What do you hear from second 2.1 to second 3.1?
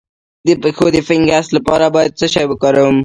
څه شی وکاروم؟